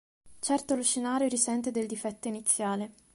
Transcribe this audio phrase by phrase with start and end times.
[0.39, 2.91] Certo lo scenario risente del difetto iniziale.